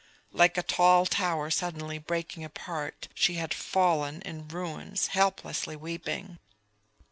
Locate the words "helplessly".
5.09-5.75